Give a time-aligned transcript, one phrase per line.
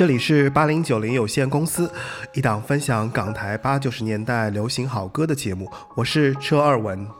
[0.00, 1.92] 这里是八零九零有限公司，
[2.32, 7.19] 一档分享港台八九十年代流行好歌的节目，我是车二文。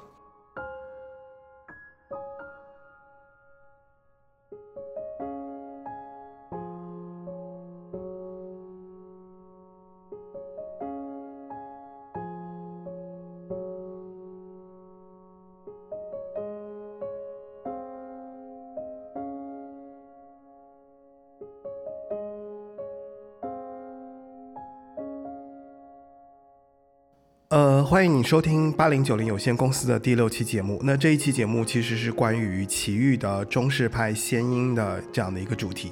[28.21, 30.79] 你收听八零九零有限公司的第六期节目。
[30.85, 35.91] 那这一期节目其实是关于奇遇的中式派仙音的这样的一个主题。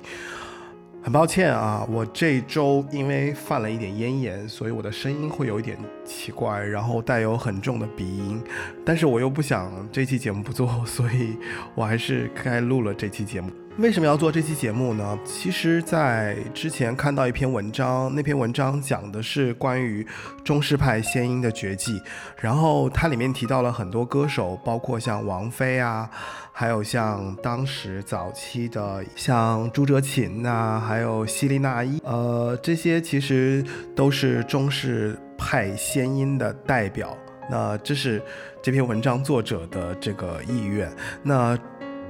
[1.03, 8.39] 很抱歉啊，我这周因为犯了一点咽炎，所以我的声音会有一点奇怪，然后带有很重的鼻音。
[8.85, 11.35] 但是我又不想这期节目不做，所以
[11.75, 13.51] 我还是该录了这期节目。
[13.79, 15.17] 为什么要做这期节目呢？
[15.25, 20.05] 其实，在之前看到一篇文章，那篇文章讲的是关于
[20.43, 22.03] 中式派仙音的绝技，
[22.41, 26.11] 然后它里面提到了很多歌手，包括像王菲啊，
[26.51, 37.17] 还有像当时早期的像朱哲琴呐，还有希林娜依，呃，这些其实都是中式派仙音的代表。
[37.51, 38.21] 那这是
[38.61, 40.93] 这篇文章作者的这个意愿。
[41.23, 41.57] 那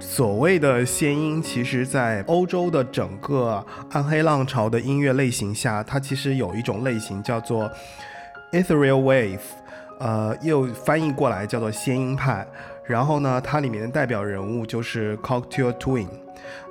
[0.00, 7.70] 所谓的仙音，其实，在欧洲的整个暗黑浪潮的音乐类型下，它其实有一种类型叫做
[8.52, 9.40] ethereal wave，
[9.98, 12.46] 呃，又翻译过来叫做仙音派。
[12.84, 16.08] 然后呢，它里面的代表人物就是 Cocktail Twin。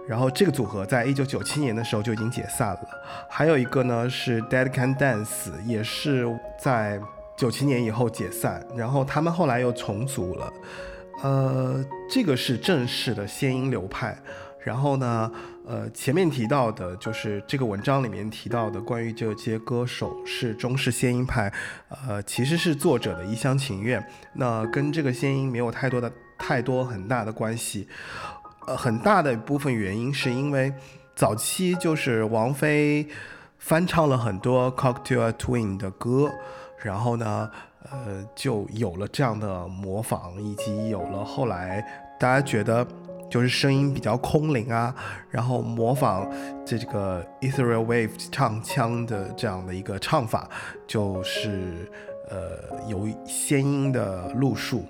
[0.07, 2.87] 然后这个组合在一九九七年的时候就已经解散了。
[3.29, 6.25] 还有一个呢是 Dead Can Dance，也是
[6.57, 6.99] 在
[7.35, 8.65] 九七年以后解散。
[8.75, 10.51] 然后他们后来又重组了。
[11.23, 14.15] 呃，这个是正式的仙音流派，
[14.63, 15.31] 然后呢，
[15.65, 21.51] 呃，前面提到的就是这个文章里面提到的关于这些歌手是中式仙音派，
[22.07, 27.87] 呃，其实是作者的一厢情愿，那跟这个仙音没有太多的太多很大的关系，
[28.67, 30.71] 呃，很大的一部分原因是因为
[31.15, 33.07] 早期就是王菲
[33.57, 36.31] 翻唱了很多 Cocktail Twin 的歌，
[36.83, 37.49] 然后呢。
[37.91, 41.85] 呃，就有了这样的模仿，以及有了后来
[42.19, 42.85] 大家觉得
[43.29, 44.95] 就是声音比较空灵啊，
[45.29, 46.29] 然后模仿
[46.65, 50.49] 这这个 ethereal wave 唱腔的这样的一个唱法，
[50.85, 51.89] 就是
[52.29, 54.85] 呃有仙音的路数。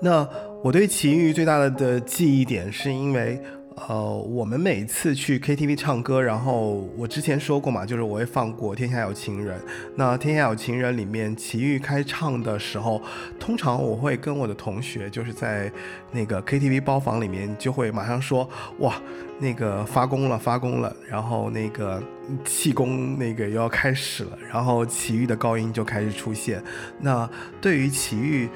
[0.00, 0.28] 那
[0.62, 3.42] 我对奇遇最大的的记忆点是因为。
[3.88, 9.58] 呃，我们每次去 KTV 唱歌，然后我之前说过嘛，就是我会放过《天下有情人》。
[9.96, 13.00] 那《天下有情人》里面齐豫开唱的时候，
[13.38, 15.72] 通常我会跟我的同学，就是在
[16.12, 18.48] 那个 KTV 包房里面，就会马上说
[18.78, 19.00] ：“哇，
[19.40, 22.02] 那个发功了，发功了！”然后那个
[22.44, 26.62] 气功那个又要开始了，然后齐豫的高音就开始出现。
[27.00, 27.28] 那
[27.60, 28.48] 对于齐豫。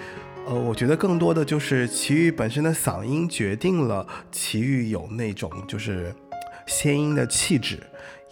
[0.46, 6.14] 呃，我觉得更多的就是齐豫本身的嗓音决定了齐豫有那种就是
[6.66, 7.82] 仙音的气质，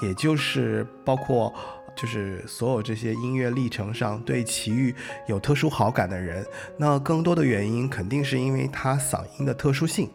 [0.02, 1.52] 也就是包括
[1.96, 4.94] 就是所有这些音乐历程上对齐豫
[5.26, 6.44] 有特殊好感的人，
[6.76, 10.10] 那更多的原因肯定是因为他嗓音的特殊性，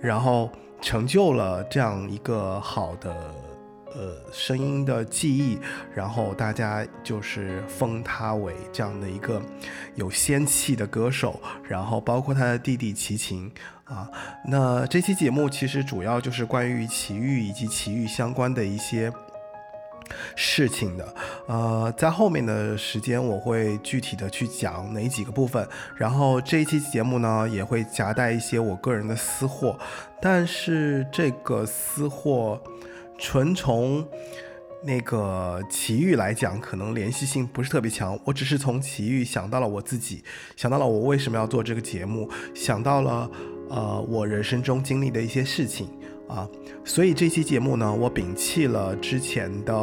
[0.00, 3.34] 然后成就了这样一个好的。
[3.98, 5.58] 呃，声音的记忆，
[5.94, 9.40] 然后大家就是封他为这样的一个
[9.94, 13.50] 有仙气的歌手，然后包括他的弟弟齐秦
[13.84, 14.06] 啊。
[14.46, 19.10] 那这期节目其实主要就是关于奇遇以及奇遇相关的一些
[20.34, 21.14] 事情的。
[21.46, 29.78] 呃，在后面的时间我会具体的去讲哪几个部分，然后这一期节目呢也会夹带一些我个人的私货，
[30.20, 32.60] 但是这个私货。
[33.18, 34.06] 纯从
[34.84, 38.18] 那个奇遇来讲，可能联系性不是特别强。
[38.24, 40.22] 我只是从奇遇想到了我自己，
[40.54, 43.30] 想到了我为什么要做这个节目，想到了
[43.68, 45.88] 呃我人生中经历的一些事情
[46.28, 46.48] 啊。
[46.84, 49.74] 所以这期节目呢，我摒弃了之前的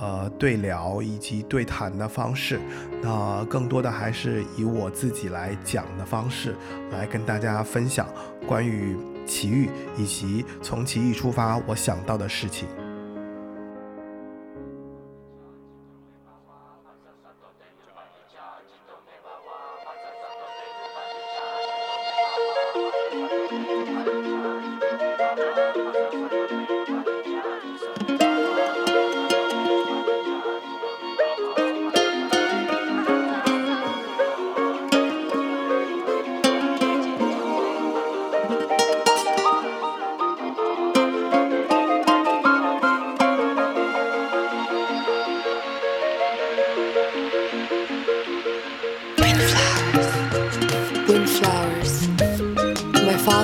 [0.00, 2.60] 呃对聊以及对谈的方式，
[3.02, 6.54] 那更多的还是以我自己来讲的方式
[6.92, 8.06] 来跟大家分享
[8.46, 8.96] 关于。
[9.28, 12.66] 奇遇，以及从奇遇出发，我想到的事情。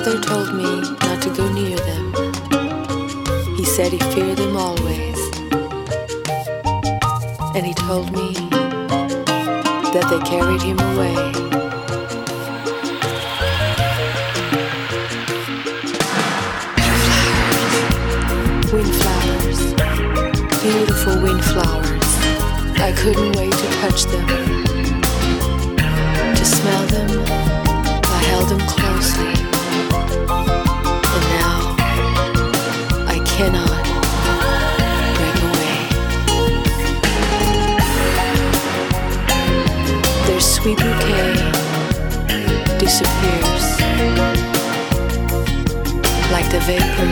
[0.05, 2.13] Father told me not to go near them.
[3.55, 5.17] He said he feared them always.
[7.55, 8.33] And he told me
[9.93, 11.15] that they carried him away.
[18.71, 19.59] Windflowers,
[20.61, 22.09] beautiful windflowers.
[22.77, 24.27] I couldn't wait to touch them,
[26.35, 27.09] to smell them.
[28.03, 29.34] I held them closely,
[33.35, 33.83] cannot
[35.17, 35.77] break away.
[40.25, 41.33] Their sweet bouquet
[42.79, 43.65] disappears
[46.31, 47.11] like the vapor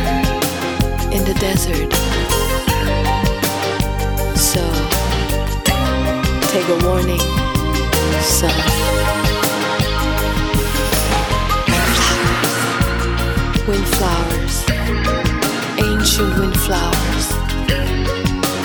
[1.11, 1.91] in the desert.
[4.37, 4.63] So,
[6.53, 7.19] take a warning,
[8.21, 8.55] son.
[13.67, 14.63] Windflowers,
[16.03, 17.29] ancient windflowers.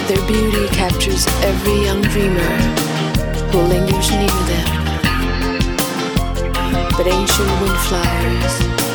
[0.08, 2.52] Their beauty captures every young dreamer
[3.52, 4.68] who lingers near them.
[6.96, 8.87] But ancient windflowers, I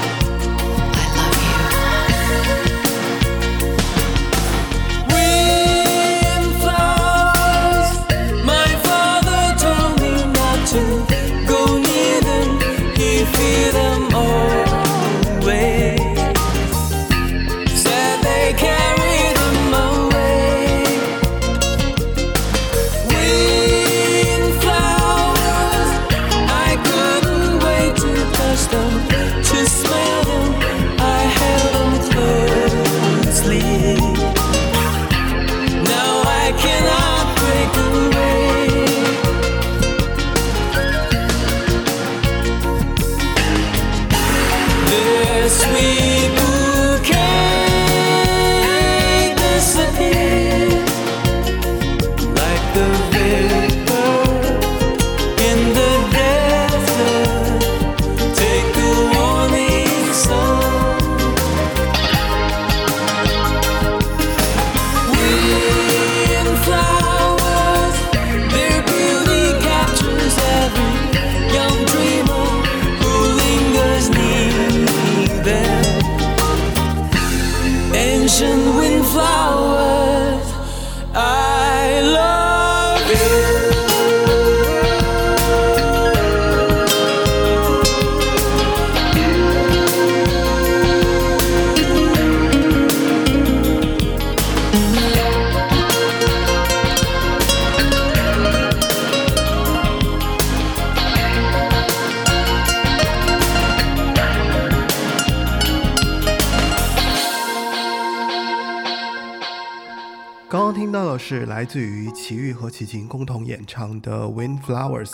[111.74, 115.10] 自于齐豫和齐秦共同演唱的《Windflowers》，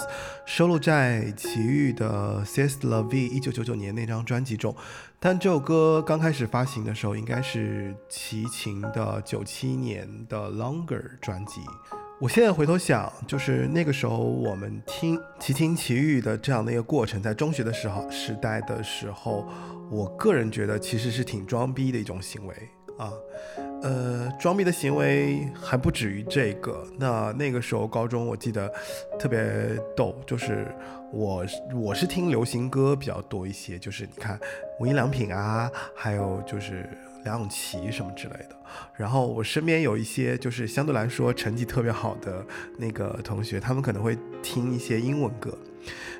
[0.46, 4.76] 收录在齐豫的《Sis La Vie》一九九九年那张专辑中。
[5.22, 11.62] 但这首歌刚开始发行的时候，应该是齐秦的九七年的《Longer》专辑。
[12.20, 19.48] 我现在回头想，就是那个时候我们听齐秦、齐豫的这样的一个过程，在中学的时候时代的时候，
[19.90, 22.54] 我个人觉得其实是挺装逼的一种行为
[22.98, 23.14] 啊。
[23.82, 26.86] 呃，装逼的行为还不止于这个。
[26.98, 28.72] 那那个时候高中，我记得
[29.18, 29.40] 特别
[29.96, 30.68] 逗，就是
[31.12, 34.38] 我我是听流行歌比较多一些，就是你看
[34.80, 36.90] 无印良品啊，还有就是
[37.24, 38.56] 梁咏琪什么之类的。
[38.96, 42.46] 然后我身边有一些就是相对来说成绩特别好的
[42.78, 45.58] 那个同学，他们可能会听一些英文歌。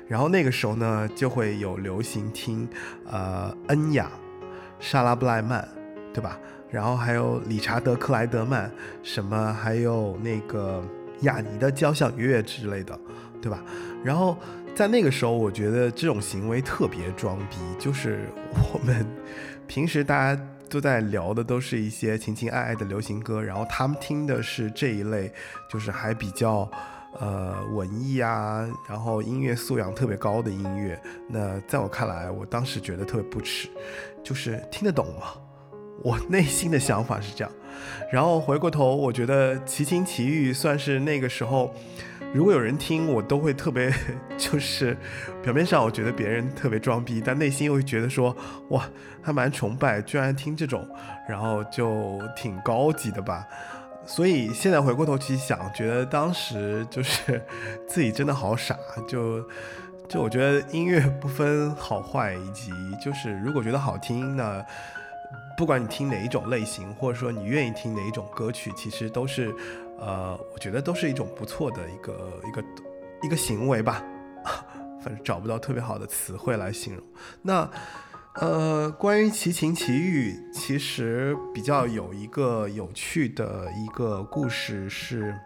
[0.08, 2.66] 然后那个时候呢，就会有流行听
[3.06, 4.10] 呃恩雅、
[4.80, 5.68] 莎拉布莱曼，
[6.12, 6.40] 对吧？
[6.70, 8.70] 然后还有理查德克莱德曼，
[9.02, 10.82] 什么还有那个
[11.20, 12.98] 雅尼的交响乐之类的，
[13.40, 13.62] 对吧？
[14.04, 14.36] 然后
[14.74, 18.20] 在那个时候，我觉得这种行为特别装逼，就是
[18.72, 19.06] 我们
[19.66, 25.32] 平时大家都在聊的都是一些情情爱爱的流行歌，然后他们听的是这一类，
[25.68, 26.70] 就是还比较。
[27.18, 30.96] 呃，文艺啊，然后音乐素养特别高的音乐，
[31.26, 33.68] 那在我看来，我当时觉得特别不耻，
[34.22, 35.32] 就是听得懂吗？
[36.02, 37.52] 我内心的想法是这样，
[38.10, 41.74] 然后回过头，我觉得齐秦奇遇算是那个时候，
[42.32, 43.92] 如果有人听，我都会特别，
[44.38, 44.96] 就是
[45.42, 48.34] 表面上我觉得别人特别装逼，但内心又会觉得说，
[48.70, 48.88] 哇，
[49.22, 50.86] 还蛮崇拜，居然听这种，
[51.28, 53.46] 然后就挺高级的吧。
[54.06, 57.40] 所以现在回过头去想，觉得当时就是
[57.86, 58.74] 自己真的好傻，
[59.06, 59.46] 就
[60.08, 62.72] 就我觉得音乐不分好坏，以及
[63.04, 64.64] 就是如果觉得好听，那
[65.60, 69.54] 不管你听哪一种类型，或者说你愿意听哪一种歌曲，其实都是，
[69.98, 72.64] 呃，我觉得都是一种不错的一个一个
[73.22, 74.02] 一个行为吧。
[75.04, 77.04] 反正找不到特别好的词汇来形容。
[77.42, 77.70] 那
[78.36, 85.38] 呃，关于奇情奇遇，其实比较有一个有趣的一个故事是。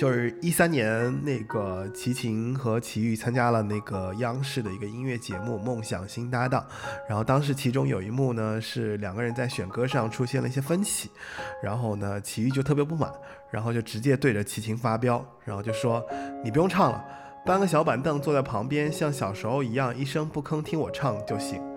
[0.00, 6.62] 就是一三年，那个齐秦和齐豫参加了那个央视的一个音乐节目《梦想新搭档》，
[7.06, 11.10] 然后当时其中有一幕呢是两个人在选歌上出现了一些分歧，
[11.62, 13.12] 然后呢齐豫就特别不满，
[13.50, 16.02] 然后就直接对着齐秦发飙，然后就说
[16.42, 17.04] 你不用唱了，
[17.44, 21.69] 搬个小板凳坐在旁边，像小时候一样一声不吭听我唱就行。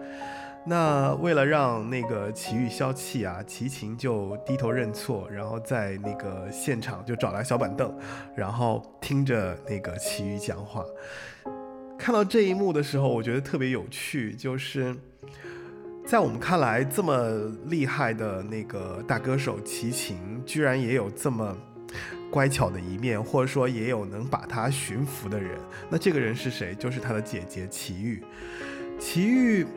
[0.66, 7.94] 那为了让那个齐豫消气啊，齐秦就低头认错，然后在那个现场就找来小板凳，
[8.34, 10.82] 然后听着那个齐豫讲话。
[12.00, 14.96] 看到这一幕的时候，我觉得特别有趣，就是
[16.06, 17.30] 在我们看来这么
[17.66, 21.54] 厉害的那个大歌手齐秦，居然也有这么
[22.32, 25.60] 乖巧的一面，或者说也有能把他驯服的人。
[25.90, 26.74] 那这个人是谁？
[26.76, 28.24] 就是他的姐姐齐豫。
[28.98, 29.68] 齐豫。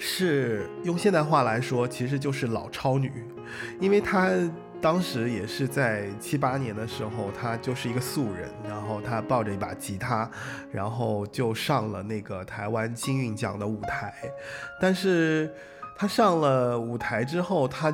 [0.00, 3.12] 是用现代话来说，其实就是老超女，
[3.80, 4.30] 因为她
[4.80, 10.30] 当时也是在七八年的时候，她就是一个素人，然后她抱着一把吉他，
[10.70, 14.14] 然后就上了那个台湾金韵奖的舞台。
[14.80, 15.52] 但是
[15.96, 17.92] 她上了舞台之后，她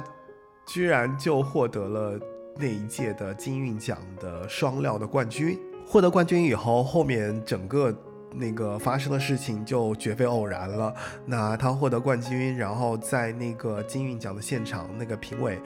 [0.67, 2.21] 居然就获得了
[2.59, 5.59] 那一届的金韵奖的双料的冠军。
[5.87, 7.97] 获得冠军以后，后面整个。
[8.35, 10.93] 那个发生的事情就绝非偶然了。
[11.25, 15.59] 那他获得冠军，然后在那个金韵奖的现场，那个评委，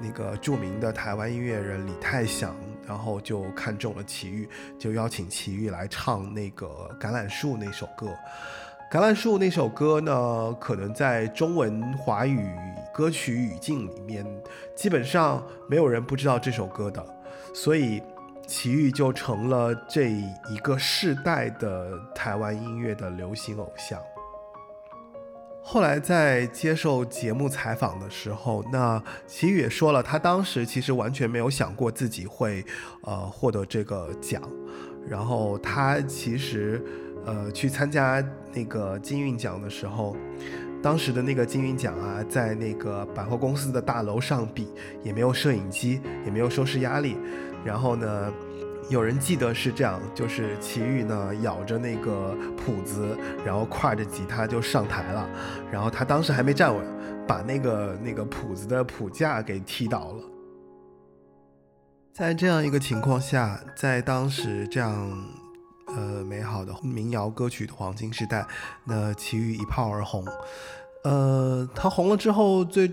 [0.00, 2.54] 那个著名的台湾音乐人李泰祥，
[2.86, 4.48] 然后就看中了齐豫，
[4.78, 6.66] 就邀请齐豫来唱那个
[6.98, 8.08] 《橄榄树》那首歌。
[8.94, 12.48] 《橄榄树》那首歌呢，可能在中文华语
[12.92, 14.24] 歌曲语境里面，
[14.76, 17.04] 基本上没有人不知道这首歌的，
[17.54, 18.02] 所以。
[18.46, 23.98] 齐豫就成了这一个世代的台湾音乐的流行偶像。
[25.64, 32.64] 后来在接受节目采访的时候，那齐豫也说了，他当时其实完全没有想过自己会
[33.02, 34.42] 呃获得这个奖。
[35.08, 36.84] 然后他其实
[37.24, 38.22] 呃去参加
[38.52, 40.16] 那个金韵奖的时候，
[40.82, 44.68] 当时的那个金韵奖啊，在那个百货公司的大楼上比，
[45.04, 47.16] 也没有摄影机，也没有收视压力。
[47.64, 48.32] 然后呢，
[48.88, 55.28] 有人记得是这样，就是齐豫呢咬着那个谱子，然后挎着吉他就上台了。
[55.70, 56.84] 然后他当时还没站稳，
[57.26, 60.24] 把那个那个谱子的谱架给踢倒了。
[62.12, 65.10] 在这样一个情况下，在当时这样
[65.86, 68.46] 呃美好的民谣歌曲的黄金时代，
[68.84, 70.24] 那齐豫一炮而红。
[71.04, 72.92] 呃，他红了之后最。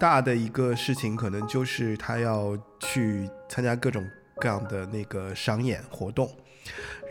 [0.00, 4.04] 大的一个事情，可能就是他要去参加各种
[4.36, 6.30] 各样的那个商演活动，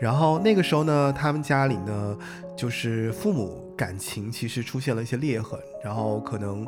[0.00, 2.18] 然后那个时候呢，他们家里呢，
[2.56, 6.66] 就是父母感情其实出现了一些裂痕，然后可能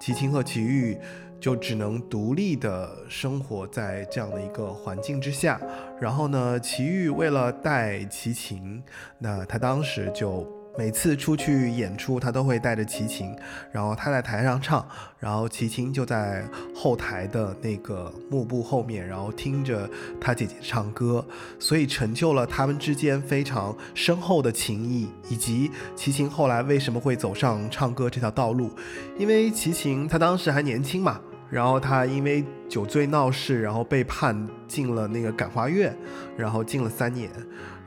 [0.00, 0.98] 齐秦和齐豫
[1.40, 5.60] 就只能独立的生活在这样的一个环境之下，
[6.00, 8.82] 然后呢，齐豫为了带齐秦，
[9.18, 10.57] 那他当时就。
[10.78, 13.34] 每次出去演出，他都会带着齐秦，
[13.72, 14.86] 然后他在台上唱，
[15.18, 21.26] 然后齐秦就在后台的那个幕布后面，然后听着他姐姐唱歌，
[21.58, 28.70] 所以成就了他们之间非常深厚的情谊，以及齐秦后来为什么会走上唱歌这条道路，
[29.18, 31.20] 因为齐秦他当时还年轻嘛。
[31.50, 35.96] 然后他因为酒醉闹事，然后被判进了那个感化院，
[36.36, 37.30] 然后进了三年，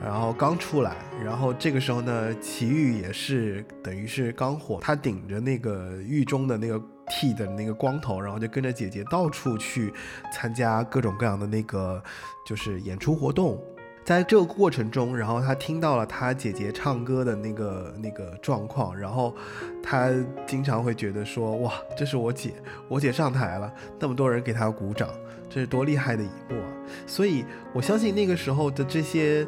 [0.04, 9.94] 然后刚出来，然后这个时候呢，齐豫也是等于是刚火，他顶着那个狱中的那个剃的那个光头，然后就跟着姐姐到处去
[10.34, 12.04] 参加各种各样的那个
[12.46, 13.62] 就是演出活动。
[14.04, 19.36] 在这个过程中，然后他听到了他姐姐唱歌的那个那个状况，然后
[19.84, 20.10] 他
[20.48, 22.56] 经常会觉得说：“哇，这是我姐，
[22.90, 25.08] 我姐上台了，那么多人给她鼓掌，
[25.48, 26.68] 这是多厉害的一幕啊！”
[27.06, 29.46] 所以我相信那个时候的这些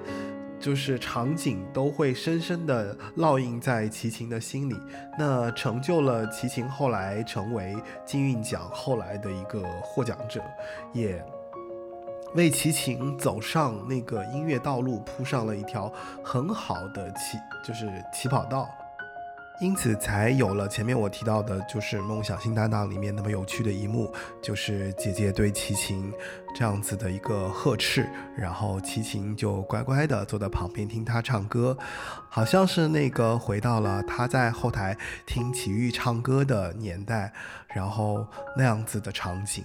[0.63, 4.79] 就是场景都会深深的烙印在齐秦的心里，
[5.19, 10.41] 那成就了齐秦后来成为金韵奖后来的一个获奖者，
[10.93, 11.21] 也。
[12.33, 15.91] 为齐秦走上那个音乐道路铺上了一条
[16.23, 18.67] 很好的起，就是起跑道。
[19.61, 26.11] 因此才有了前面我提到的，就是《梦想新搭档》里面那么有趣的一幕，就是姐姐对齐秦
[26.53, 31.77] 这样子的一个呵斥，然后齐秦就乖乖的坐在旁边听她唱歌，
[32.29, 37.31] 好像是那个回到了她在后台听齐豫唱歌的年代，
[37.73, 39.63] 然后那样子的场景。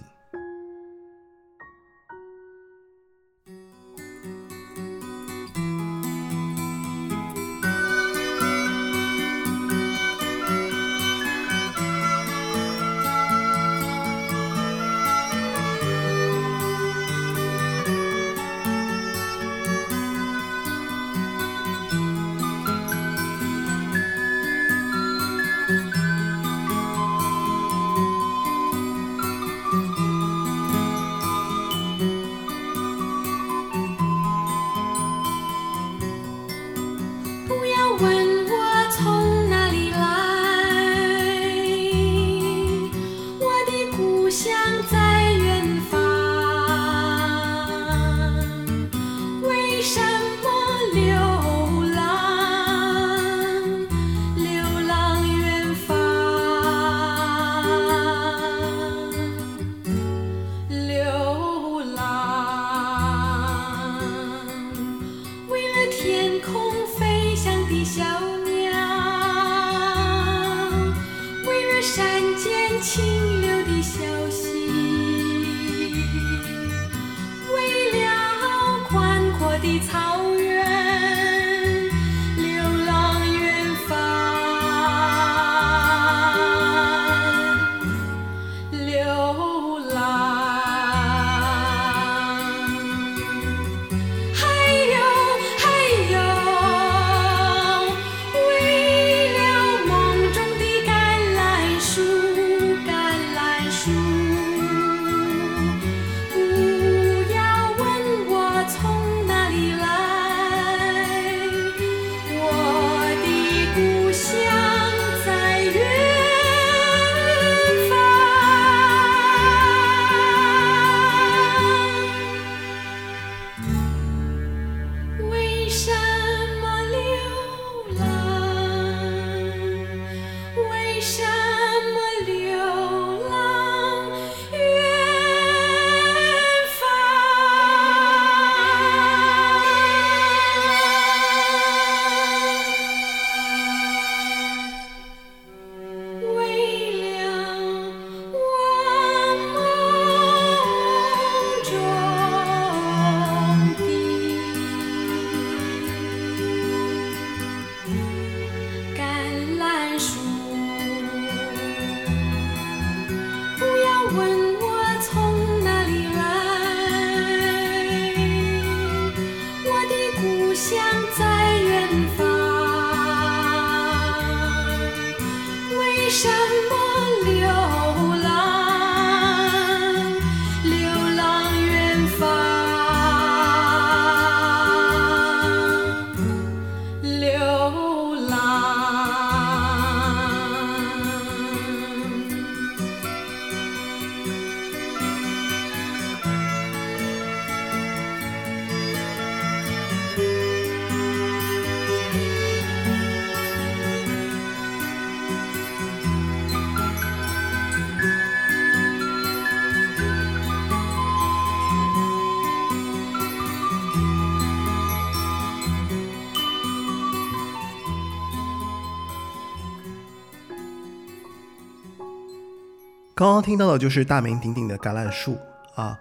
[223.29, 225.37] 刚刚听到的就是大名鼎鼎的《橄榄树》
[225.79, 225.95] 啊，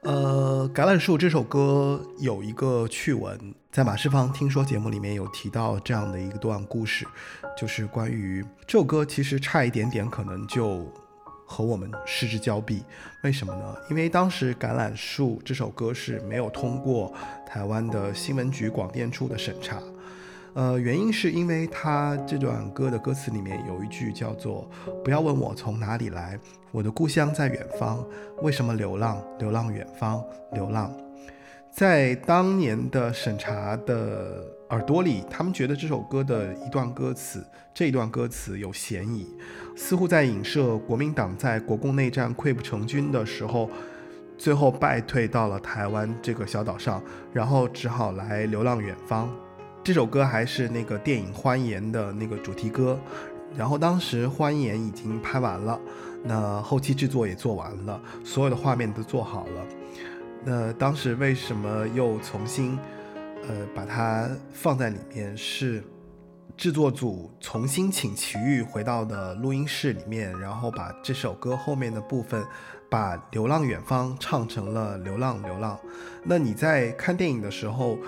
[0.00, 7.06] 呃，《橄榄树》这首歌有一个趣闻，在马世芳听说节目里面有提到这样的一个段故事，
[7.56, 10.92] 就是关于这首歌其实差一点点可能就
[11.46, 12.82] 和我们失之交臂，
[13.22, 13.76] 为什么呢？
[13.88, 17.14] 因为当时《橄榄树》这首歌是没有通过
[17.46, 19.78] 台湾的新闻局广电处的审查。
[20.54, 24.68] 呃，原因是因为他这段歌的歌词里面有一句叫做
[25.02, 26.38] “不要问我从哪里来，
[26.70, 28.04] 我的故乡在远方，
[28.42, 29.22] 为什么流浪？
[29.38, 30.92] 流浪远方，流浪。”
[31.72, 39.26] 在当年的审查的耳朵里，他们觉得这首歌的一段歌词，这一段歌词有嫌疑，
[39.74, 43.70] 似乎在影射国民党在国共内战溃不成军的时候，
[44.36, 49.34] 最后败退到了台湾这个小岛上，然后只好来流浪远方。
[49.84, 52.96] 这首歌还是那个电影《欢颜》的那个主题歌，
[53.56, 55.80] 然后当时《欢颜》已经拍完了，
[56.22, 59.66] 那后期制作也做完了，所有的画面都做好了。
[60.44, 62.78] 那当时为什么又重新，
[63.48, 65.36] 呃，把它放在里面？
[65.36, 65.82] 是
[66.56, 72.44] 制作组重新请齐豫回到的录音室里面，然后把这首歌后面的部分，
[72.88, 75.76] 把《流浪远方》唱成了《流浪流浪》。
[76.22, 77.98] 那你在看电影的时候，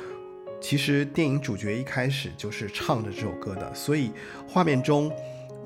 [0.64, 4.10] 其实电影主角一开始就是唱着这首歌的，所以
[4.48, 5.12] 画面中。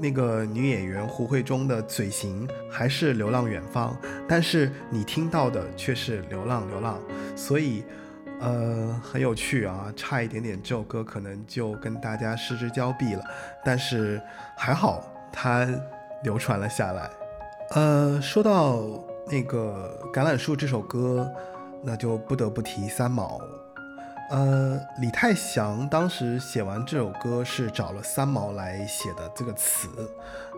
[0.01, 3.93] 那个女演员胡慧中的嘴型还是《流浪远方》，
[4.29, 7.01] 但是你听到的却是《流浪流浪》，
[7.37, 7.83] 所以，
[8.39, 13.25] 呃，很有趣啊，差一点点这首歌可能就跟大家失之交臂了，
[13.65, 14.23] 但是
[14.57, 15.69] 还好它
[16.23, 17.11] 流传了下来。
[17.71, 18.85] 呃，说到
[19.29, 21.29] 那个《橄榄树》这首歌，
[21.83, 23.41] 那就不得不提三毛。
[24.31, 29.89] 呃，李泰祥当时写完这首歌是找了三毛来写的这个词。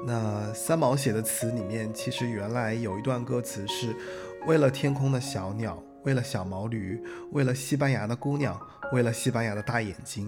[0.05, 3.95] 那三毛写的词里面，其实原来有一段歌词是：
[4.47, 8.61] 为了天空的小鸟，为了小毛驴，为了西班牙的姑娘，
[8.93, 10.27] 为了西班牙的大眼睛。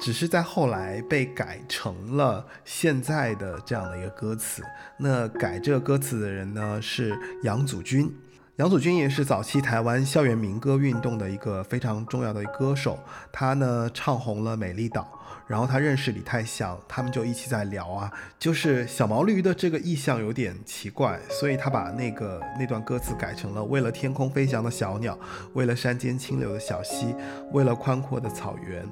[0.00, 4.62] 只是在后来被改成了现在的这样的一个歌词。
[4.98, 8.12] 那改这个歌词的人呢，是杨祖君。
[8.58, 12.96] 杨祖君也是早期台湾校园民歌运动的一个非常重要的歌手，
[13.32, 15.02] 他呢唱红了《美丽岛》，
[15.48, 25.18] 然后他认识李泰祥，他们就一起在聊啊，就是小毛驴的这个意象有点奇怪，所以他把那个那段歌词改成了为了天空飞翔的小鸟，
[25.54, 27.12] 为了山间清流的小溪，
[27.50, 28.86] 为了宽阔的草原，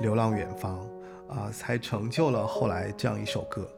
[0.00, 0.78] 流浪远方，
[1.28, 3.68] 啊，才成就了后来这样一首歌。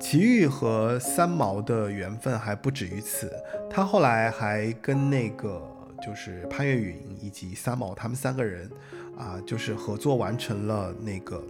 [0.00, 3.32] 齐豫和三毛的缘分还不止于此，
[3.70, 5.62] 他后来还跟那个
[6.04, 8.68] 就是潘越云以及三毛他们三个人，
[9.16, 11.42] 啊，就是合作完成了那个，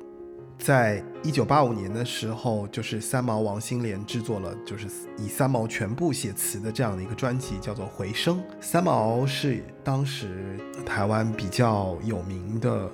[0.59, 4.87] 在一九八五年的时候，就是三毛王心莲制作了，就是
[5.19, 8.39] 以三毛全部写词的这样的一个专辑，叫做《回声》。
[8.61, 12.91] 三毛是当时台湾比较有名的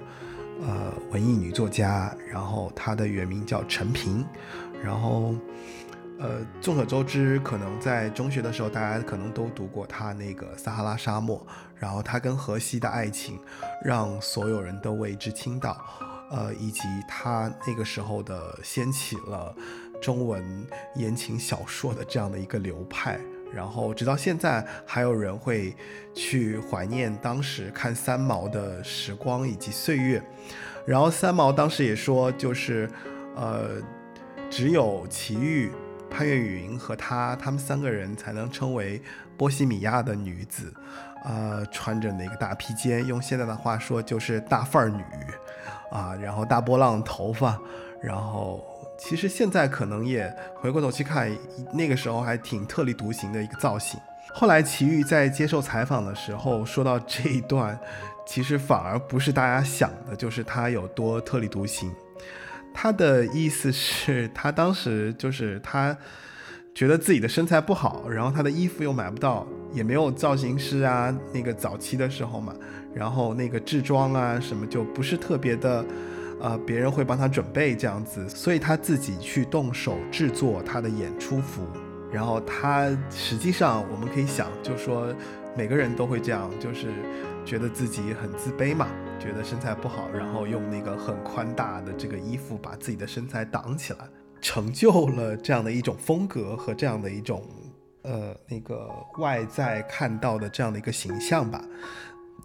[0.62, 4.24] 呃文艺女作家，然后她的原名叫陈平。
[4.82, 5.34] 然后，
[6.18, 11.38] 呃，众所周知，可能在中学的时候，大家可能都读过他那个《撒哈拉沙漠》，
[11.76, 13.38] 然后他跟荷西的爱情，
[13.84, 15.84] 让所有人都为之倾倒，
[16.30, 19.54] 呃，以及他那个时候的掀起了
[20.00, 23.20] 中文言情小说的这样的一个流派，
[23.52, 25.76] 然后直到现在，还有人会
[26.14, 30.22] 去怀念当时看三毛的时光以及岁月，
[30.86, 32.90] 然后三毛当时也说，就是，
[33.36, 33.80] 呃。
[34.50, 35.70] 只有齐豫、
[36.10, 39.00] 潘越云和她，他们三个人才能称为
[39.36, 40.74] 波西米亚的女子，
[41.24, 45.02] 呃，穿着那个大披肩，用现在的话说就是大范儿女，
[45.92, 47.58] 啊，然后大波浪头发，
[48.02, 48.62] 然后
[48.98, 51.30] 其实现在可能也回过头去看，
[51.72, 53.98] 那个时候还挺特立独行的一个造型。
[54.34, 57.78] 后来齐豫在接受采访的时候说到这一段，
[58.26, 61.92] 其实反而不是大家想的，就是她有多特立独行。
[62.72, 65.96] 他的意思是他当时就是他
[66.74, 71.14] 觉得自己的身材不好，然后他的衣服又买不到，也没有造型师啊。
[71.33, 72.54] 那个早期的时候嘛，
[72.94, 75.85] 然后那个制装啊什么就不是特别的，
[76.40, 81.66] 呃，别人会帮他准备这样子，所以他自己去动手制作他的演出服。
[82.12, 85.14] 然后他实际上我们可以想，就说
[85.56, 86.88] 每个人都会这样，就是
[87.50, 88.86] 觉得自己很自卑嘛。
[89.18, 94.08] 觉得身材不好，然后用那个很宽大的这个衣服把自己的身材挡起来，
[94.40, 97.44] 成就了这样的一种风格和这样的一种
[98.02, 101.60] 呃那个外在看到的这样的一个形象吧。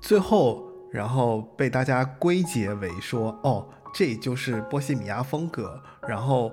[0.01, 6.51] 最后，然后被大家归结为说，哦，这就是波西米亚风格，然后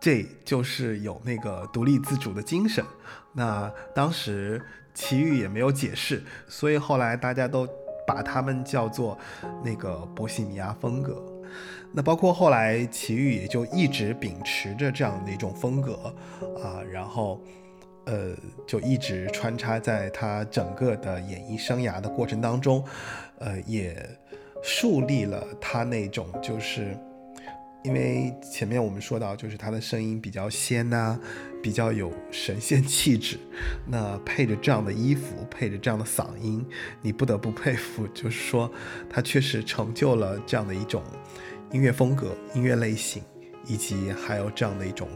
[0.00, 2.82] 这就是有那个独立自主的精神。
[3.34, 7.68] 那当时齐豫也没有解释，所以后来大家都。
[8.10, 9.16] 把他们叫做
[9.62, 11.22] 那个波西米亚风格，
[11.92, 16.12] 那包括后来齐豫也就一直秉持着这样的一种风格
[16.60, 17.40] 啊，然后
[18.06, 18.34] 呃
[18.66, 22.84] 就一直穿插在他整个的演艺生涯的过程当中，
[23.38, 23.94] 呃也
[24.60, 26.96] 树立了他那种就是。
[27.82, 31.18] 因为前面我们说到，就是他的声音比较仙呐，
[31.62, 33.38] 比较有神仙气质，
[33.86, 36.64] 那配着这样的衣服，配着这样的嗓音，
[37.02, 38.70] 你不得不佩服， 就是说
[39.08, 41.02] 他确实成就了这样的一种
[41.72, 43.22] 音乐风格、音乐类型，
[43.66, 45.08] 以及还有这样的一种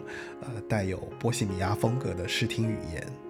[0.42, 3.24] 呃带有波西米亚风格的视听语言。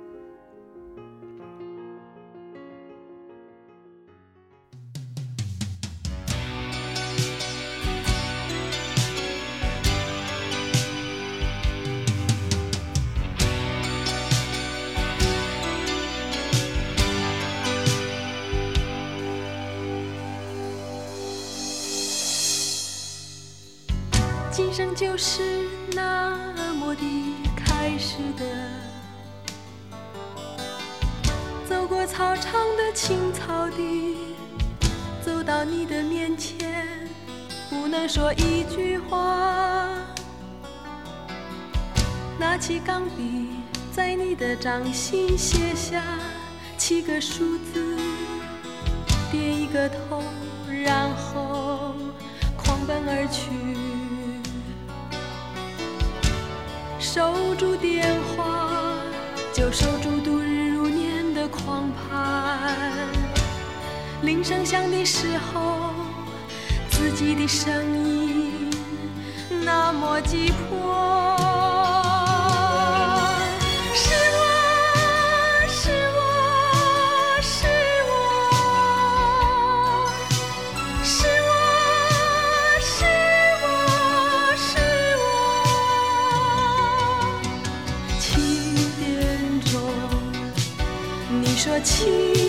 [91.84, 92.43] 情。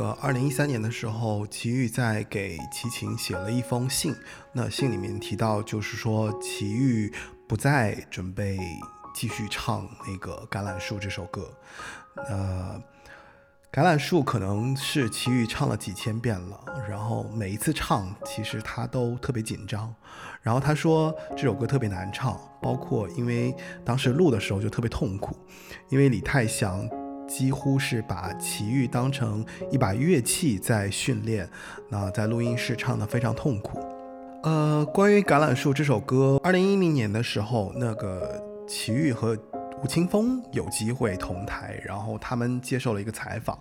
[0.00, 4.16] 个二零一三年的时候，齐豫在给齐秦写了一封信。
[4.50, 7.12] 那信里面提到，就是说齐豫
[7.46, 8.58] 不再准备
[9.14, 11.52] 继续唱那个《橄榄树》这首歌。
[12.16, 12.82] 呃，
[13.70, 16.58] 橄榄树可能是齐豫唱了几千遍了，
[16.88, 19.94] 然后每一次唱，其实他都特别紧张。
[20.40, 25.36] 然后他说这首歌特别难唱，包括因为当时录的时候就特别痛苦，
[25.90, 26.88] 因为李泰祥
[27.30, 31.48] 几乎是把齐豫当成一把乐器在训练，
[31.88, 33.78] 那在录音室唱得非常痛苦。
[34.42, 39.38] 呃，关于《橄榄树》这首歌，二零一零年的时候，那个齐豫和
[39.80, 43.56] 吴青峰有机会同台，然后他们接受了一个采访。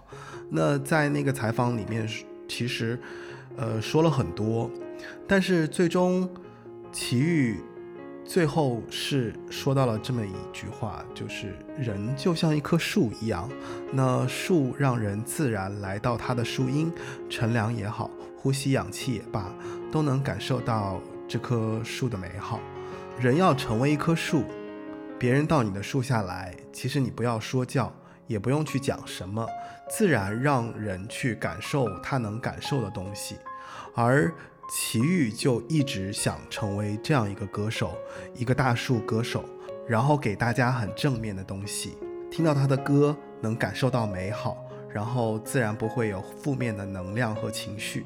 [0.49, 2.09] 那在那个采访里面，
[2.47, 2.99] 其实
[3.55, 4.67] 呃说了很多，
[5.27, 6.27] 但是最终
[6.91, 7.61] 齐豫
[8.29, 13.49] 最后是说到了这么一句话，就是人就像一棵树一样，
[13.91, 16.93] 那树让人自然来到它的树荫，
[17.27, 19.51] 乘凉也好，呼吸氧气也罢，
[19.91, 22.59] 都能感受到这棵树的美好。
[23.19, 24.43] 人要成为一棵树，
[25.17, 27.91] 别人到你的树下来，其实你不要说教，
[28.27, 29.43] 也不用去讲什么，
[29.89, 33.37] 自然让人去感受他能感受的东西。
[33.95, 34.31] 而
[34.69, 37.97] 齐豫就一直想成为这样一个歌手，
[38.35, 39.43] 一个大树歌手，
[39.87, 41.97] 然后给大家很正面的东西。
[42.29, 48.05] 听到他的歌，能感受到美好，然后自然不会有负面的能量和情绪。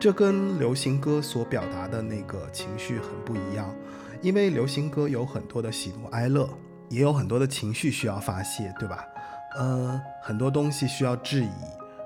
[0.00, 3.74] 这跟流行歌所表达的那个情绪很不一样，
[4.22, 6.48] 因为流行歌有很多的喜怒哀乐，
[6.88, 9.04] 也有很多的情绪需要发泄，对吧？
[9.58, 11.50] 呃，很多东西需要质疑，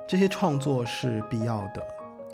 [0.09, 1.81] 这些创作是必要的。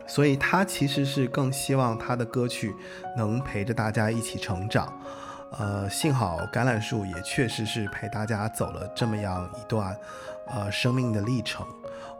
[0.09, 2.75] 所以他其实是更希望他的歌曲
[3.16, 4.92] 能陪着大家一起成长。
[5.53, 9.97] 呃，幸好橄榄树也确实是陪大家走了这么样一段
[10.49, 11.66] 呃生命的历程。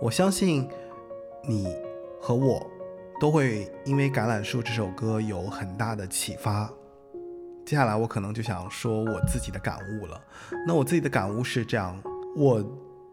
[0.01, 0.69] 我相信
[1.47, 1.77] 你
[2.21, 2.65] 和我
[3.21, 6.71] 都会因为《橄榄树》这首歌有很大的启发。
[7.67, 10.19] 接下来我可能就想说我自己的感悟了。
[10.67, 12.01] 那我自己的感悟是这样：
[12.35, 12.65] 我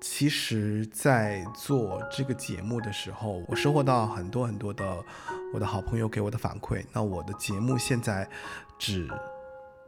[0.07, 5.03] 其实，在做这个节目的时候，我收获到很多很多的
[5.51, 6.85] 我的好朋友给我的反馈。
[6.93, 8.25] 那我的节目现在
[8.77, 9.09] 只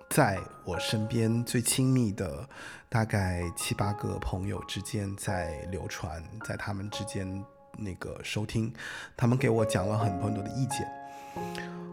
[0.09, 2.49] 在我身边最亲密的
[2.89, 7.45] 大概七八个朋友之间在流传，在他们之间
[7.77, 8.73] 那个收听，
[9.15, 10.85] 他们给我讲了很多很多的意见。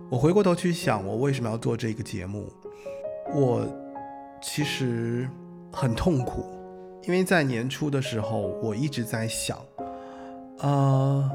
[0.08, 2.50] 我回过头去想，我为什么要做这个节目？
[3.34, 3.68] 我
[4.42, 5.28] 其实
[5.70, 6.53] 很痛苦，
[7.06, 9.58] 因为在年初的时候，我一直在想，
[10.60, 11.30] 呃，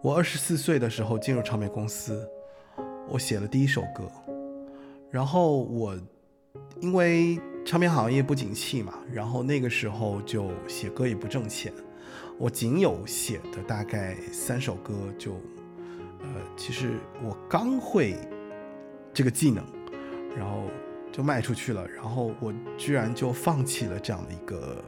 [0.00, 2.28] 我二十四岁的时候进入唱片公司，
[3.08, 4.08] 我写了第一首歌，
[5.10, 5.98] 然后我
[6.80, 11.72] 因为唱片行业不景气嘛，然后那个时候就写歌也不挣钱，
[12.38, 15.32] 我仅有写的大概三首歌就，
[16.20, 16.92] 呃，其实
[17.24, 18.16] 我刚会
[19.12, 19.64] 这个技能，
[20.36, 20.66] 然后
[21.12, 24.82] 就卖出去了，然后我居然就放弃了这样的一个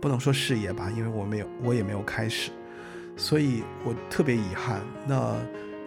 [0.00, 2.52] 不能说事业吧，因为我没有我也没有开始，
[3.16, 4.80] 所以我特别遗憾。
[5.06, 5.36] 那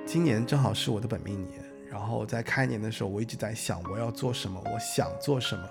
[0.05, 5.63] 今年正好是我的本命年，然后在开年的时候，我一直在想我要做什么，我想做什么。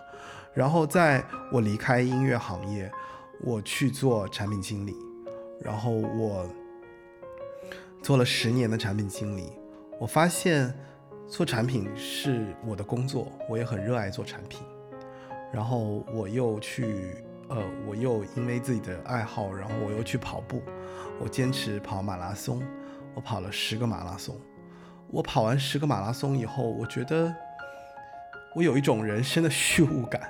[0.55, 2.91] 然后在我离开音乐行业，
[3.43, 4.97] 我去做产品经理，
[5.61, 6.49] 然后我
[8.03, 9.53] 做了十年的产品经理，
[10.01, 10.75] 我发现
[11.29, 14.61] 做产品是我的工作，我也很热爱做产品。
[15.53, 20.63] 然后我又去，呃，我又因为自己的爱好，然后我又去跑步，
[21.21, 22.63] 我坚持跑马拉松，
[23.15, 24.37] 我跑了十个马拉松。
[25.09, 27.33] 我跑完十个马拉松以后，我觉得
[28.55, 30.21] 我有一种人生的虚无感，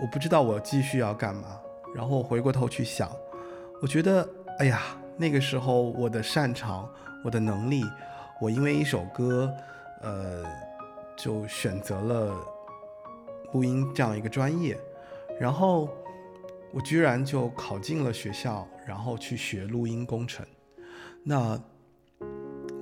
[0.00, 1.58] 我不知道我继续要干嘛。
[1.94, 3.10] 然后我回过头去想，
[3.80, 4.80] 我觉得，哎呀，
[5.16, 6.88] 那个时候我的擅长，
[7.24, 7.84] 我的能力，
[8.40, 9.54] 我因为一首歌，
[10.02, 10.44] 呃，
[11.16, 12.36] 就选择了
[13.52, 14.78] 录音这样一个专业，
[15.38, 15.88] 然后
[16.72, 20.44] 我居然就考进了学校，然后去学录音工程。
[21.22, 21.60] 那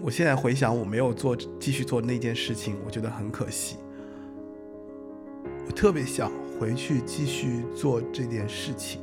[0.01, 3.77] 我现在回想，我没有做继续做那件事情，我觉得很可惜。
[5.67, 9.03] 我特别想回去继续做这件事情，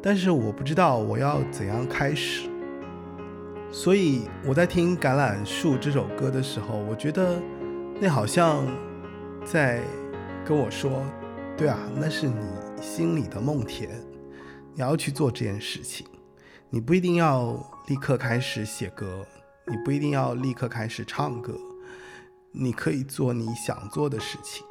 [0.00, 2.47] 但是我不知道我要怎样开始。
[3.70, 7.40] 所以我在听《橄榄树》这首歌的时候，我觉得
[8.00, 8.66] 那好像
[9.44, 9.82] 在
[10.44, 11.04] 跟我说
[11.54, 12.46] ：“对啊，那是你
[12.80, 13.90] 心里的梦田，
[14.72, 16.06] 你要去做这件事情。
[16.70, 19.24] 你不一定要立刻开始写歌，
[19.66, 21.54] 你不一定要立刻开始唱歌，
[22.52, 24.64] 你可以做你想做的事情。”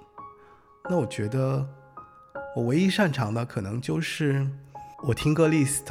[0.90, 1.68] 那我觉得
[2.56, 4.48] 我唯一擅长的可能就是
[5.04, 5.86] 我听歌 list，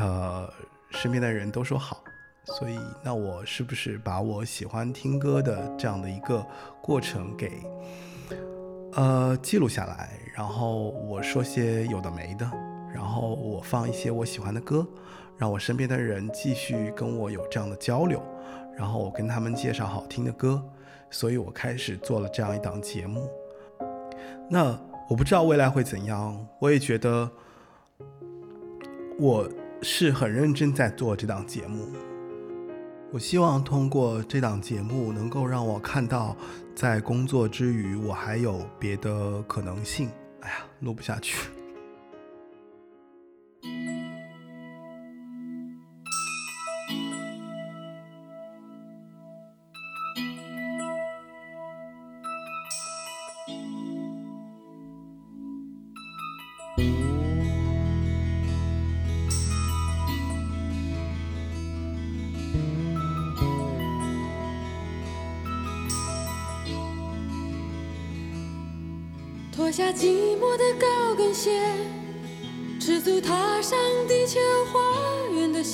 [0.90, 2.02] 身边的人都说好，
[2.46, 6.46] 所以那我是不是把我喜欢听歌的这样的一个
[6.80, 7.50] 过程给
[8.92, 12.50] 呃记录下来，然后我说些有的没的，
[12.94, 14.86] 然后我放一些我喜欢的歌，
[15.36, 18.22] 让我身边的人继续跟我有这样的交流，
[18.76, 20.62] 然后我跟他们介绍好听的歌，
[21.10, 23.28] 所以我开始做了这样一档节目。
[24.48, 24.78] 那
[25.08, 27.28] 我不知道未来会怎样，我也觉得
[29.18, 29.48] 我
[29.82, 31.86] 是很认真在做这档节目。
[33.12, 36.36] 我希望通过这档节目，能够让我看到，
[36.74, 40.10] 在工作之余，我还有别的可能性。
[40.40, 41.55] 哎呀，录不下去。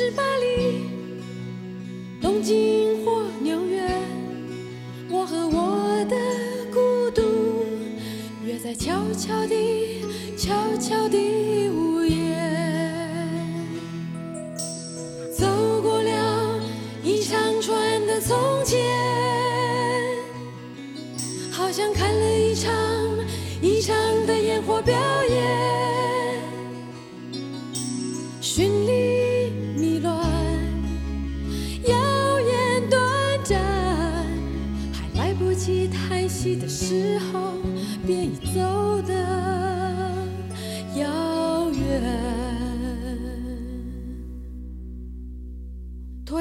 [0.00, 0.84] 是巴黎、
[2.22, 3.82] 东京或纽约，
[5.10, 6.16] 我和我的
[6.72, 7.20] 孤独
[8.46, 10.04] 约在悄悄地、
[10.36, 11.18] 悄悄地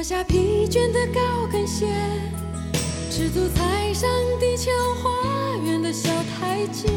[0.08, 1.20] 下疲倦的高
[1.52, 1.86] 跟鞋，
[3.12, 4.72] 赤足踩上地球
[5.04, 6.88] 花园的小台阶。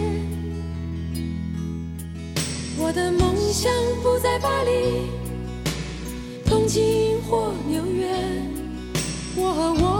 [2.79, 3.69] 我的梦想
[4.01, 5.11] 不在巴黎、
[6.49, 8.15] 东京或纽约，
[9.35, 10.00] 我和我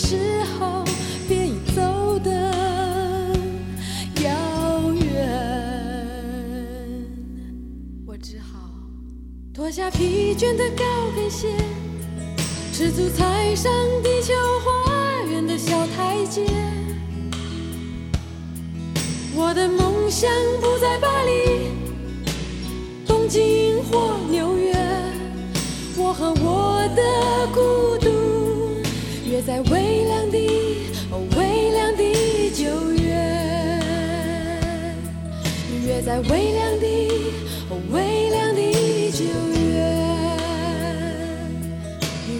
[0.00, 0.84] 时候，
[1.26, 2.30] 便已走得
[4.22, 5.28] 遥远。
[8.06, 8.70] 我只好
[9.52, 10.84] 脱下疲倦的高
[11.16, 11.48] 跟鞋，
[12.72, 14.32] 赤足踩上地球
[14.64, 16.46] 花园的小台阶。
[19.34, 20.30] 我的梦想
[20.60, 21.72] 不在巴黎、
[23.04, 24.72] 东京或纽约，
[25.96, 27.02] 我和我的
[27.52, 28.08] 孤独
[29.30, 29.87] 约在微
[36.00, 36.86] 在微凉的、
[37.90, 38.60] 微凉的
[39.10, 39.82] 九月，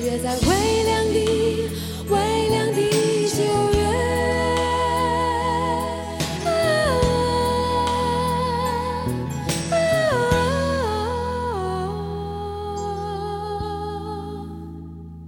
[0.02, 0.48] 约在微
[0.84, 1.16] 凉的、
[2.08, 2.14] 微
[2.48, 2.80] 凉的
[3.28, 3.42] 九
[3.76, 3.80] 月。
[6.44, 6.46] 啊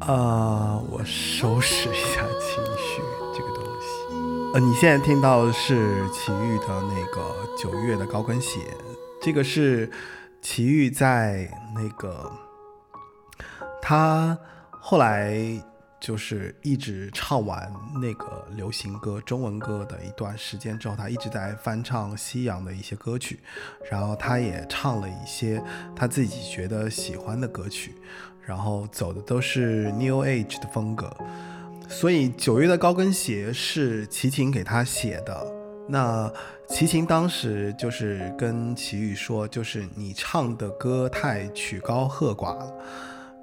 [0.07, 3.03] 啊，我收拾一下情绪，
[3.37, 3.91] 这个东西。
[4.53, 8.59] 呃，你现在听到的是齐豫的那个九月的高跟鞋，
[9.23, 9.89] 这个是
[10.43, 12.29] 齐豫在那个
[13.81, 14.37] 他
[14.73, 15.41] 后来
[16.01, 17.73] 就是一直唱完
[18.03, 23.39] 那个流行歌、中文歌的一段时间之后，他一直在翻唱西洋的一些歌曲，
[23.89, 25.63] 然后他也唱了一些
[25.95, 27.95] 他自己觉得喜欢的歌曲，
[28.45, 31.09] 然后走的都是 New Age 的风格。
[31.91, 35.47] 所以九月的高跟鞋是齐秦给他写的。
[35.89, 36.33] 那
[36.69, 42.73] 齐秦当时就是跟齐豫说，就是你唱的歌太曲高和寡了。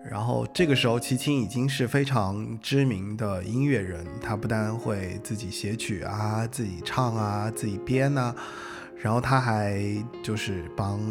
[0.10, 8.34] 然后这个时候，齐秦已经是非常知名的音乐人，他不但会自己写曲啊，自己唱啊，自己编呐、
[8.96, 9.84] 然后他还
[10.24, 11.02] 就是帮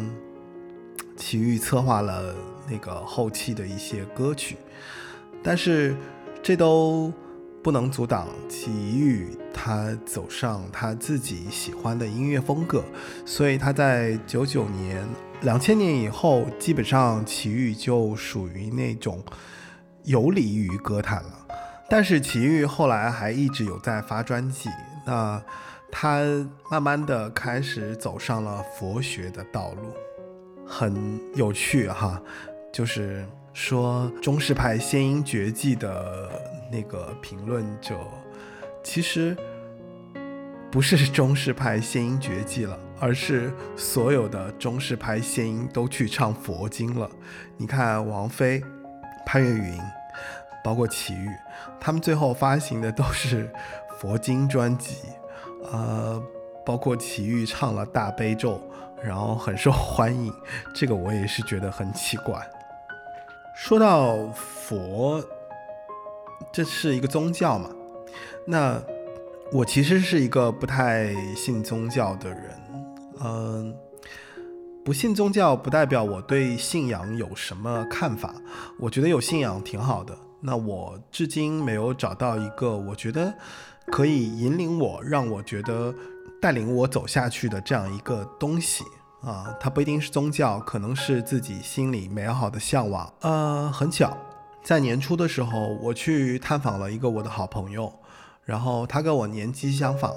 [1.15, 2.35] 齐豫策划了
[2.67, 4.57] 那个后期的一些歌曲，
[5.43, 5.95] 但是
[6.41, 7.13] 这都
[7.67, 12.81] 不能阻挡齐豫他走上他自己喜欢的音乐风格，
[13.25, 15.05] 所以他在九九年、
[15.41, 19.21] 两千年以后，基本上齐豫就属于那种
[20.05, 21.45] 游离于歌坛了。
[21.89, 24.69] 但是齐豫后来还一直有在发专辑，
[25.05, 25.43] 那
[25.91, 26.21] 他
[26.71, 29.93] 慢慢的开始走上了佛学的道路，
[30.65, 32.21] 很有趣哈。
[32.71, 36.31] 就是说中式派仙音绝技的
[36.71, 37.95] 那个评论者，
[38.83, 39.35] 其实
[40.71, 47.09] 不是中式派仙音绝技了，而是所有的中式派仙音都去唱佛经了。
[47.57, 48.61] 你看王菲、
[49.25, 49.79] 潘越云，
[50.63, 51.29] 包括齐豫，
[51.79, 53.49] 他们最后发行的都是
[53.97, 54.97] 佛经专辑，
[55.71, 56.21] 呃，
[56.65, 58.61] 包括齐豫唱了大悲咒，
[59.01, 60.33] 然后很受欢迎，
[60.75, 62.45] 这个我也是觉得很奇怪。
[63.55, 65.23] 说到佛，
[66.51, 67.69] 这是一个宗教嘛？
[68.45, 68.81] 那
[69.51, 72.59] 我其实是一个不太信宗教的人，
[73.23, 73.75] 嗯、
[74.83, 78.33] 不信宗教不代表我对信仰有什么看法，
[78.79, 80.17] 我觉得有信仰挺好的。
[80.39, 83.33] 那我至今没有找到一个我觉得
[83.91, 85.93] 可以引领我，让我觉得
[86.41, 88.83] 带领我走下去的这样一个东西。
[89.21, 93.11] 啊，它不一定是宗教，可能是自己心里美好的向往。
[93.21, 94.15] 呃，很巧，
[94.67, 97.89] 在年初的时候，我去探访了一个我的好朋友，
[98.43, 100.13] 然后他跟我年纪相仿，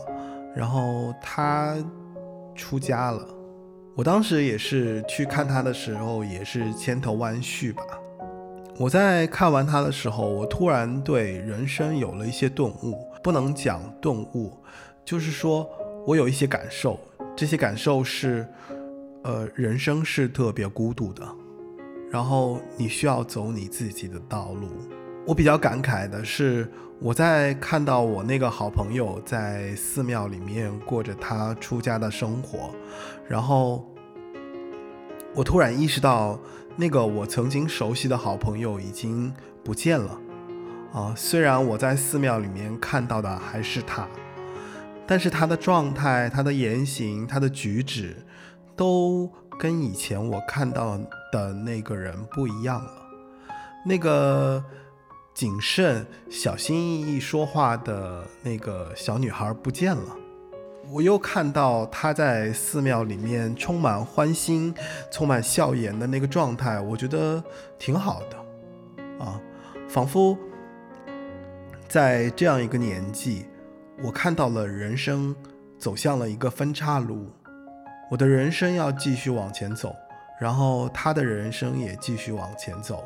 [0.56, 1.76] 然后他
[2.56, 3.24] 出家了。
[3.94, 7.84] 我当时也是去看他的时候，也是千头万绪吧。
[8.76, 14.52] 我在看完他的时候，我突然对人生有了一些顿悟，不能讲顿悟，
[15.04, 15.64] 就是说
[16.04, 16.98] 我有一些感受，
[17.36, 18.44] 这些感受是。
[19.22, 21.22] 呃，人生是特别孤独的，
[22.10, 24.68] 然后你需要走你自己的道路。
[25.26, 32.70] 我比较感慨的是，我在看到我那个好朋友在寺庙里面过着他出家的生活，
[33.28, 33.86] 然后
[35.34, 36.38] 我突然意识到，
[36.74, 39.32] 那个我曾经熟悉的好朋友已经
[39.62, 40.18] 不见了。
[40.92, 44.08] 啊，虽然我在寺庙里面看到的还是他，
[45.06, 48.16] 但是他的状态、他的言行、他的举止。
[48.76, 49.30] 都
[49.60, 50.98] 跟以前我看到
[51.30, 52.92] 的那个人不一样了。
[53.84, 54.64] 那个
[55.34, 60.16] 谨慎、小心翼翼说话的那个小女孩不见了。
[60.88, 64.74] 我又看到她在寺庙里面充满欢欣、
[65.10, 67.44] 充满笑颜的那个状态，我觉得
[67.78, 69.22] 挺好的。
[69.22, 69.38] 啊，
[69.90, 70.38] 仿佛
[71.86, 73.44] 在这样一个年纪，
[74.02, 75.36] 我看到了人生
[75.78, 77.30] 走向了一个分岔路。
[78.10, 79.94] 我的人生要继续往前走，
[80.40, 83.04] 然后他的人生也继续往前走，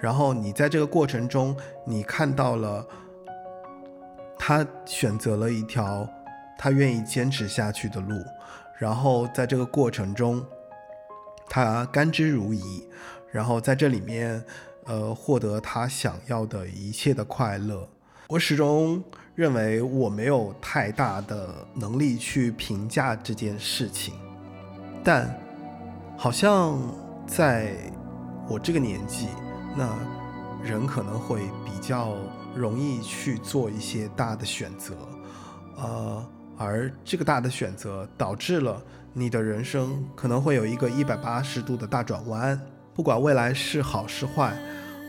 [0.00, 2.86] 然后你在这个过程中，你看到了
[4.38, 6.08] 他选择了一条
[6.56, 8.24] 他愿意坚持下去的路，
[8.78, 10.42] 然后在这个过程中，
[11.46, 12.82] 他甘之如饴，
[13.30, 14.42] 然后在这里面，
[14.86, 17.86] 呃，获得他想要的一切的快乐。
[18.28, 24.14] 我始终认为我没有太大的能力去评价这件事情。
[25.04, 25.38] 但
[26.16, 26.78] 好像
[27.26, 27.74] 在
[28.48, 29.28] 我这个年纪，
[29.76, 29.88] 那
[30.62, 32.14] 人可能会比较
[32.54, 34.94] 容易去做一些大的选择，
[35.76, 36.26] 呃，
[36.56, 38.82] 而这个大的选择导致了
[39.12, 42.60] 你的人生可能会有一个一百八十度的大转弯。
[42.94, 44.56] 不管未来是好是坏，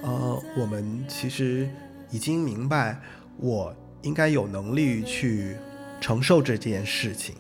[0.04, 1.68] 呃，我们其实
[2.12, 3.00] 已经明白，
[3.38, 5.58] 我应该有能力去
[6.00, 7.36] 承受这件事情。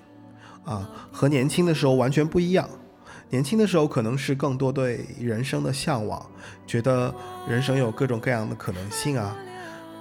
[0.69, 2.69] 啊，和年轻的时候完全不一样。
[3.31, 6.23] 年轻的时候可能是更多对人生的向往，
[6.67, 7.13] 觉得
[7.47, 9.35] 人生有各种各样的可能性啊。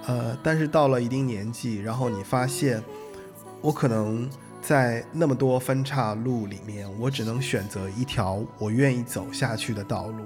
[0.05, 2.83] 呃，但是到了一定年纪，然后你发现，
[3.61, 4.29] 我可能
[4.61, 10.23] 在那么多分岔路里面，我只能选择一条我愿意走下去的道路。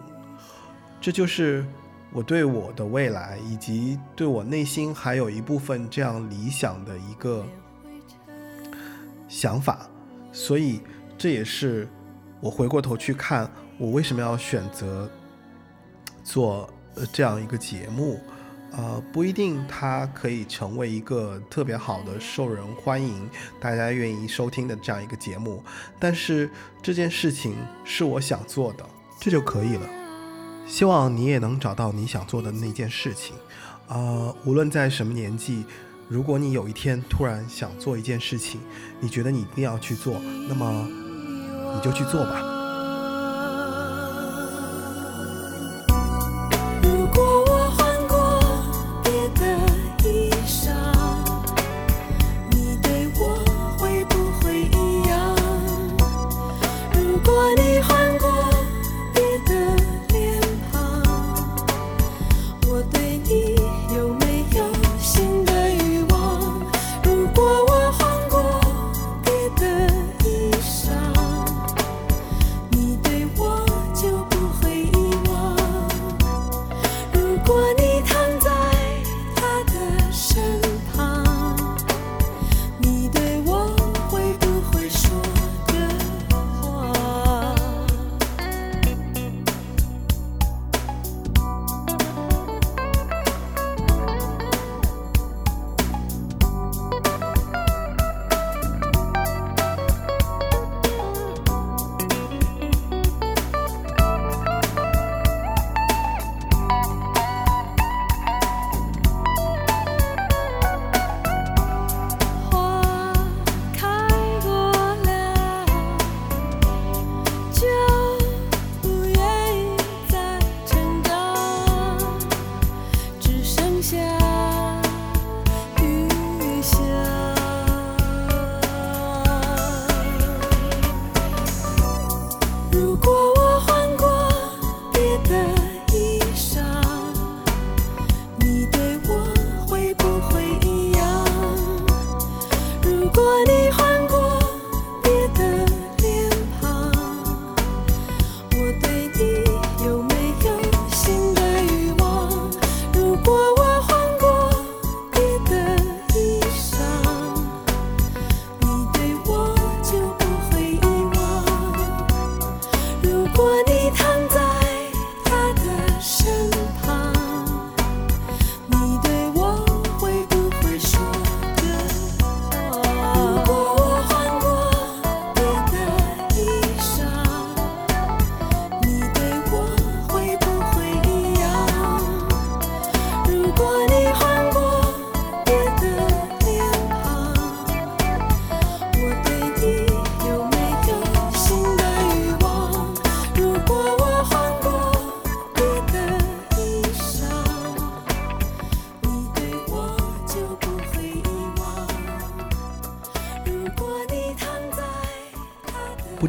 [1.01, 1.65] 这就是
[2.11, 7.45] 我对我的未来，以及对我内心还有一部分这样理想的一个
[9.27, 9.87] 想法。
[10.33, 10.81] 所以，
[11.15, 11.87] 这也是
[12.41, 15.07] 我回过头去看，我为什么要选择
[16.23, 16.67] 做
[17.13, 18.19] 这样一个节目，
[18.71, 23.29] 呃，不一定它可以成为一个特别好的、受人欢迎、
[23.61, 25.63] 大家愿意收听的这样一个节目，
[25.99, 26.49] 但是
[26.81, 27.55] 这件事情
[27.85, 28.83] 是我想做的，
[29.21, 29.87] 这就可以了。
[30.65, 33.35] 希望你也能找到你想做的那件事情，
[33.87, 35.63] 啊，无论在什么年纪。
[36.09, 38.59] 如果你有一天突然想做一件事情，
[38.99, 40.87] 你觉得你一定要去做，那么
[41.75, 42.52] 你就去做吧。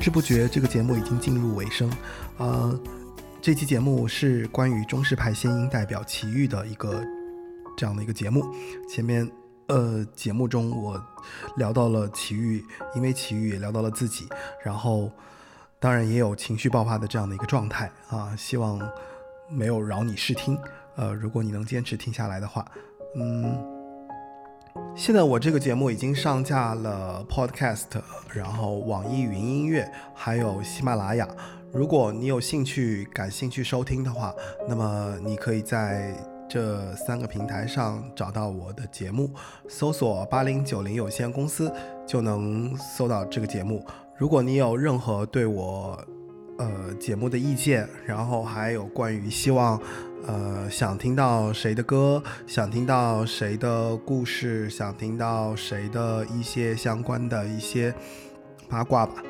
[0.05, 1.91] 不知不觉，这个节目已经进入尾声。
[2.37, 2.79] 呃，
[3.41, 7.03] 这期节目是关于中式派仙音代表齐豫的一个
[7.75, 8.45] 这样的一个节目。
[8.87, 9.27] 前面
[9.69, 11.03] 呃节目中我
[11.57, 12.63] 聊到了齐豫，
[12.95, 14.29] 因为齐豫也聊到了自己，
[14.63, 15.11] 然后
[15.81, 18.37] 当然也有情绪爆发的这样的一个状态啊。
[18.37, 18.79] 希望
[19.49, 20.59] 没有扰你视听。
[20.97, 22.71] 呃，如果你能坚持听下来的话，
[23.17, 23.74] 嗯。
[24.97, 27.87] 现在我这个节目已经上架了 Podcast，
[28.33, 31.29] 然后网易云音乐，还有喜马拉雅。
[31.73, 34.35] 如果你有兴趣、感兴趣收听的话，
[34.69, 36.15] 那么你可以在
[36.49, 39.31] 这三个平台上找到我的节目，
[39.69, 41.73] 搜索“八零九零有限公司”
[42.07, 43.85] 就能搜到这个节目。
[44.17, 45.99] 如果你有任何对我
[46.59, 49.81] 呃节目的意见，然后还有关于希望。
[50.27, 57.95] 呃，想听到谁的歌，想听到谁的故事，想听到谁的一些相关的一些
[58.69, 59.23] 八卦吧。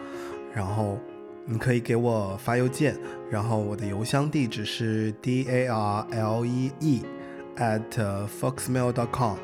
[0.55, 0.97] 然后
[1.47, 2.97] 你可以给我发邮件，
[3.29, 7.03] 然后我的邮箱地址是 d a r l e e
[7.57, 9.37] at foxmail dot com。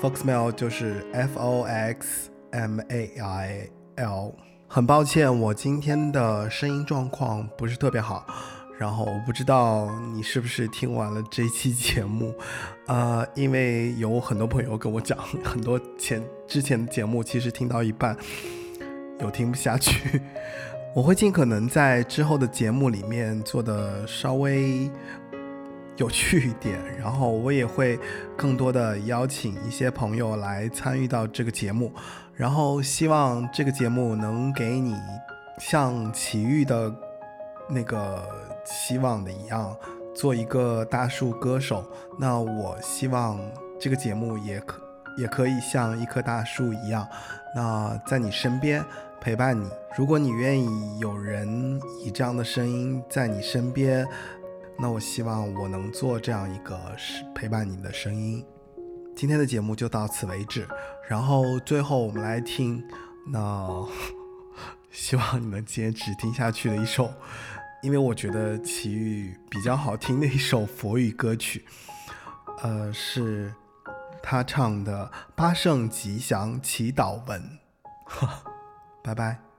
[0.00, 4.34] foxmail 就是 f o x m a i l。
[4.68, 8.26] 很抱歉，我今天的声音状况不是特别好。
[8.82, 12.34] 然后我不知道你是不是听完了这期节目，
[12.88, 18.16] 呃，因为有很多朋友跟我讲，很多前之前的节目其实听到一半
[19.20, 20.20] 有听不下去，
[20.96, 24.90] 我会尽可能在之后的节目里面做的稍微
[25.96, 27.96] 有趣一点，然后我也会
[28.36, 31.92] 更多的邀请一些朋友来参与到这个节目，
[32.34, 34.96] 然后希望这个节目能给你
[35.60, 36.92] 像奇遇的
[37.70, 38.51] 那个。
[38.64, 39.76] 希望的一样，
[40.14, 41.84] 做一个大树歌手。
[42.18, 43.40] 那我希望
[43.80, 44.80] 这个节目也可
[45.18, 47.06] 也可以像一棵大树一样，
[47.54, 48.84] 那在你身边
[49.20, 49.68] 陪伴你。
[49.96, 54.06] 如果你愿意有人以这样的声音在你身边，
[54.78, 56.78] 那我希望我能做这样一个
[57.34, 58.44] 陪伴你的声音。
[59.14, 60.66] 今天的节目就到此为止。
[61.06, 62.82] 然后最后我们来听，
[63.30, 63.86] 那
[64.90, 67.10] 希望你能坚持听下去的一首。
[67.82, 71.64] 因为我觉得齐豫比较好听的一首佛语歌曲，
[72.62, 73.52] 呃，是
[74.22, 77.40] 他唱的《八圣吉祥祈祷文》。
[78.04, 78.44] 哈
[79.02, 79.51] 拜拜。